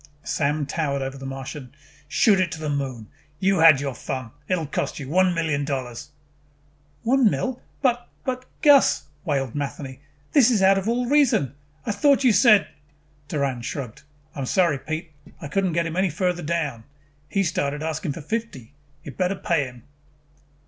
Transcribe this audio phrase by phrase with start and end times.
[0.23, 1.75] Sam towered over the Martian.
[2.07, 3.05] "Shoot it to the Moon.
[3.39, 4.31] You had your fun.
[4.47, 5.07] It'll cost you.
[5.07, 6.09] One million dollars."
[7.03, 9.99] "One mil But but Gus," wailed Matheny,
[10.31, 11.53] "this is out of all reason!
[11.85, 12.67] I thought you said"
[13.27, 14.01] Doran shrugged.
[14.33, 15.11] "I am sorry, Pete.
[15.39, 16.85] I could not get him any farther down.
[17.29, 18.73] He started asking fifty.
[19.03, 19.83] You better pay him."